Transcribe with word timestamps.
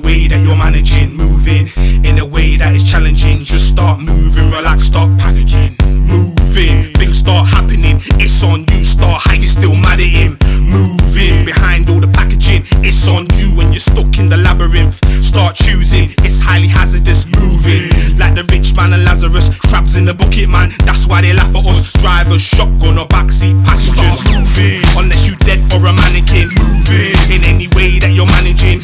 way 0.00 0.28
that 0.28 0.40
you're 0.40 0.56
managing, 0.56 1.16
moving 1.16 1.68
in 2.04 2.18
a 2.18 2.26
way 2.26 2.56
that 2.56 2.74
is 2.74 2.84
challenging. 2.84 3.44
Just 3.44 3.68
start 3.68 4.00
moving, 4.00 4.50
relax, 4.50 4.84
stop 4.84 5.08
panicking. 5.20 5.76
Moving, 5.86 6.92
things 6.98 7.18
start 7.18 7.46
happening. 7.46 8.00
It's 8.18 8.42
on 8.42 8.64
you, 8.72 8.84
start 8.84 9.22
hiding, 9.22 9.48
still 9.48 9.76
mad 9.76 10.00
at 10.00 10.10
him. 10.10 10.38
Moving 10.60 11.44
behind 11.44 11.88
all 11.90 12.00
the 12.00 12.08
packaging. 12.08 12.62
It's 12.82 13.08
on 13.08 13.26
you 13.38 13.56
when 13.56 13.72
you're 13.72 13.84
stuck 13.84 14.18
in 14.18 14.28
the 14.28 14.36
labyrinth. 14.36 14.98
Start 15.22 15.54
choosing, 15.56 16.10
it's 16.26 16.40
highly 16.40 16.68
hazardous. 16.68 17.26
Moving 17.26 18.18
like 18.18 18.34
the 18.34 18.44
rich 18.50 18.74
man 18.74 18.92
and 18.92 19.04
Lazarus. 19.04 19.48
Crabs 19.58 19.96
in 19.96 20.04
the 20.04 20.14
bucket, 20.14 20.48
man. 20.48 20.70
That's 20.84 21.06
why 21.06 21.22
they 21.22 21.32
laugh 21.32 21.54
at 21.54 21.66
us. 21.66 21.92
Drivers, 21.94 22.42
shotgun 22.42 22.98
or 22.98 23.06
backseat 23.06 23.56
passengers. 23.64 24.20
Moving 24.30 24.82
unless 24.96 25.26
you 25.28 25.36
dead 25.46 25.60
or 25.72 25.86
a 25.86 25.92
mannequin. 25.92 26.48
Moving 26.58 27.16
in 27.30 27.42
any 27.46 27.68
way 27.76 27.98
that 27.98 28.12
you're 28.12 28.28
managing. 28.28 28.82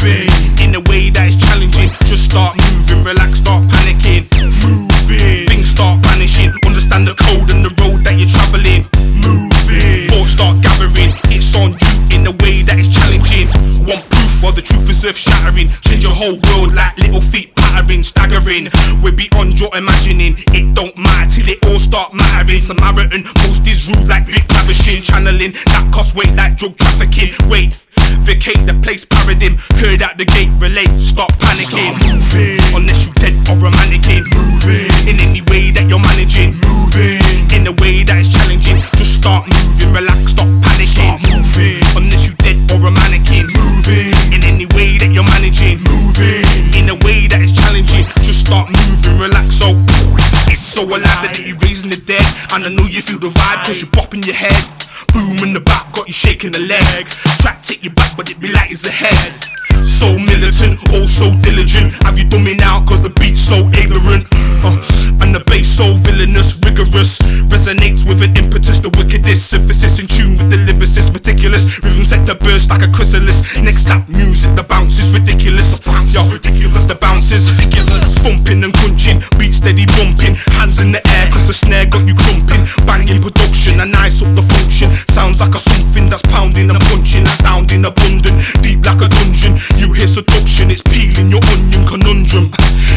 Moving 0.00 0.32
in 0.64 0.72
a 0.72 0.80
way 0.88 1.12
that 1.12 1.28
is 1.28 1.36
challenging. 1.36 1.92
Just 2.08 2.32
start 2.32 2.56
moving, 2.56 3.04
relax, 3.04 3.44
start 3.44 3.68
panicking. 3.68 4.24
Moving 4.64 5.44
things 5.44 5.76
start 5.76 6.00
vanishing. 6.00 6.56
Understand 6.64 7.04
the 7.04 7.12
code 7.12 7.52
and 7.52 7.60
the 7.60 7.72
road 7.84 8.00
that 8.08 8.16
you're 8.16 8.32
traveling. 8.32 8.88
Moving 9.20 10.08
thoughts 10.08 10.32
start 10.32 10.56
gathering. 10.64 11.12
It's 11.28 11.52
on 11.52 11.76
you 11.76 11.92
in 12.16 12.24
a 12.24 12.32
way 12.40 12.64
that 12.64 12.80
is 12.80 12.88
challenging. 12.88 13.52
Want 13.84 14.00
proof 14.08 14.40
while 14.40 14.56
the 14.56 14.64
truth 14.64 14.88
is 14.88 15.04
earth 15.04 15.20
shattering. 15.20 15.68
Change 15.84 16.00
your 16.00 16.16
whole 16.16 16.40
world 16.48 16.72
like 16.72 16.96
little 16.96 17.20
feet 17.20 17.52
pattering, 17.52 18.00
staggering. 18.00 18.72
We're 19.04 19.12
beyond 19.12 19.60
your 19.60 19.68
imagining. 19.76 20.40
It 20.56 20.72
don't 20.72 20.96
matter 20.96 21.28
till 21.28 21.52
it 21.52 21.60
all 21.68 21.76
start 21.76 22.16
mattering. 22.16 22.64
Samaritan, 22.64 23.28
most 23.44 23.68
is 23.68 23.84
rude 23.84 24.08
like 24.08 24.24
Vic 24.24 24.48
Lavishing, 24.48 25.04
channeling 25.04 25.52
that 25.68 25.84
cost 25.92 26.16
weight 26.16 26.32
like 26.40 26.56
drug 26.56 26.72
trafficking. 26.80 27.36
Wait. 27.52 27.76
Vacate 28.30 28.62
the 28.62 28.78
place, 28.78 29.02
paradigm. 29.02 29.58
Heard 29.82 30.06
at 30.06 30.14
the 30.14 30.22
gate, 30.22 30.54
relate, 30.62 30.94
stop 30.94 31.34
panicking. 31.42 31.98
moving. 32.06 32.62
Unless 32.78 33.10
you 33.10 33.12
dead 33.18 33.34
or 33.50 33.58
a 33.58 33.70
mannequin. 33.74 34.22
Moving. 34.30 34.86
In 35.10 35.18
any 35.18 35.42
way 35.50 35.74
that 35.74 35.90
you're 35.90 35.98
managing. 35.98 36.54
Moving. 36.62 37.18
In 37.50 37.66
a 37.66 37.74
way 37.82 38.06
that 38.06 38.22
is 38.22 38.30
challenging. 38.30 38.78
Just 38.94 39.18
start 39.18 39.50
moving, 39.50 39.90
relax, 39.90 40.30
stop 40.30 40.46
panicking. 40.62 41.18
moving. 41.26 41.82
Unless 41.98 42.30
you 42.30 42.38
dead 42.38 42.54
or 42.70 42.78
a 42.86 42.90
mannequin. 42.94 43.50
Moving. 43.50 44.14
In 44.30 44.46
any 44.46 44.70
way 44.78 44.94
that 45.02 45.10
you're 45.10 45.26
managing. 45.26 45.82
Moving. 45.82 46.46
In 46.78 46.86
a 46.86 46.96
way 47.02 47.26
that 47.26 47.42
is 47.42 47.50
challenging. 47.50 48.06
Just 48.22 48.46
start 48.46 48.70
moving, 48.70 49.18
relax. 49.18 49.58
So 49.58 49.74
it's 50.46 50.62
so 50.62 50.86
alive 50.86 51.02
that 51.26 51.42
you're 51.42 51.58
raising 51.66 51.90
the 51.90 51.98
dead. 51.98 52.22
And 52.54 52.62
I 52.62 52.70
know 52.70 52.86
you 52.86 53.02
feel 53.02 53.18
the 53.18 53.34
vibe 53.34 53.66
cause 53.66 53.82
you're 53.82 53.90
bopping 53.90 54.22
your 54.22 54.38
head. 54.38 54.54
Boom 55.12 55.48
in 55.48 55.52
the 55.54 55.60
back, 55.60 55.92
got 55.92 56.06
you 56.06 56.14
shaking 56.14 56.52
the 56.52 56.60
leg. 56.60 57.06
Track 57.40 57.62
take 57.62 57.84
you 57.84 57.90
back, 57.90 58.16
but 58.16 58.30
it 58.30 58.40
be 58.40 58.52
like 58.52 58.70
it's 58.70 58.86
ahead. 58.86 59.32
So 59.82 60.18
militant, 60.18 60.80
oh 60.90 61.06
so 61.06 61.32
diligent. 61.40 61.92
Have 62.04 62.18
you 62.18 62.28
done 62.28 62.44
me 62.44 62.54
now? 62.54 62.84
Cause 62.84 63.02
the 63.02 63.10
beat's 63.10 63.40
so 63.40 63.68
ignorant. 63.72 64.26
Uh, 64.60 64.76
and 65.24 65.34
the 65.34 65.40
bass 65.48 65.68
so 65.72 65.94
villainous, 66.04 66.52
rigorous. 66.60 67.16
Resonates 67.48 68.04
with 68.04 68.20
an 68.22 68.36
impetus, 68.36 68.78
the 68.78 68.92
wickedest. 68.96 69.48
Synthesis 69.48 69.98
in 69.98 70.06
tune 70.06 70.36
with 70.36 70.50
the 70.50 70.60
lyricist, 70.68 71.12
meticulous. 71.12 71.80
Rhythm 71.82 72.04
set 72.04 72.26
to 72.28 72.36
burst 72.36 72.68
like 72.68 72.82
a 72.82 72.92
chrysalis. 72.92 73.56
Next 73.62 73.88
up, 73.88 74.06
music, 74.08 74.54
the 74.54 74.62
bounce 74.62 75.00
is 75.00 75.08
ridiculous. 75.16 75.80
Yo, 76.12 76.28
ridiculous, 76.28 76.84
the 76.84 76.96
bounce 77.00 77.32
is 77.32 77.48
ridiculous. 77.52 78.20
Thumping 78.20 78.60
and 78.64 78.74
crunching, 78.76 79.24
beat 79.40 79.56
steady 79.56 79.86
bumping. 79.96 80.36
Hands 80.60 80.76
in 80.80 80.92
the 80.92 81.00
air, 81.00 81.24
cause 81.32 81.48
the 81.48 81.56
snare 81.56 81.88
got 81.88 82.04
you 82.04 82.14
crumping. 82.14 82.60
Banging 82.84 83.24
production, 83.24 83.80
and 83.80 83.92
nice 83.92 84.19
peeling 91.10 91.30
your 91.30 91.42
onion 91.50 91.84
conundrum. 91.86 92.50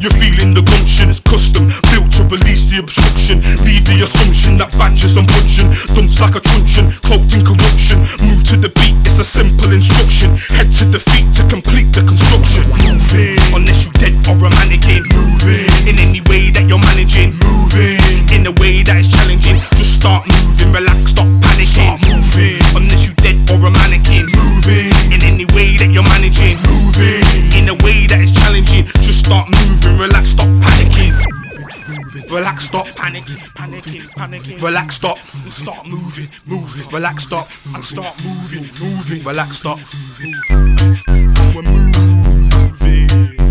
You're 0.00 0.12
feeling 0.20 0.52
the 0.52 0.62
gumption, 0.62 1.08
it's 1.08 1.20
custom, 1.20 1.68
built 1.92 2.12
to 2.16 2.22
release 2.28 2.68
the 2.68 2.80
obstruction. 2.80 3.40
Leave 3.64 3.84
the 3.88 4.04
assumption 4.04 4.58
that 4.58 4.72
badges 4.76 5.16
and 5.16 5.26
punching, 5.28 5.72
dumps 5.96 6.20
like 6.20 6.36
a 6.36 6.40
truncheon, 6.40 6.92
cloaked 7.00 7.32
in 7.32 7.44
corruption. 7.44 8.00
Move 8.20 8.44
to 8.52 8.56
the 8.56 8.68
beat, 8.76 8.96
it's 9.08 9.18
a 9.18 9.24
simple 9.24 9.72
instruction. 9.72 10.36
Head 10.52 10.68
to 10.80 10.84
the 10.84 11.00
feet 11.00 11.28
to 11.36 11.42
complete 11.48 11.88
the 11.96 12.04
construction. 12.04 12.83
Panicking, 33.14 33.38
panicking, 33.54 34.02
panicking. 34.16 34.62
Relax, 34.62 34.96
stop, 34.96 35.18
and 35.34 35.52
start 35.52 35.86
moving, 35.86 36.28
moving. 36.46 36.88
Relax, 36.90 37.24
stop, 37.24 37.48
and 37.74 37.84
start 37.84 38.14
moving, 38.24 38.64
moving. 38.80 39.24
Relax, 39.24 39.58
stop. 39.58 39.78
We're 41.54 41.62
moving. 41.62 43.43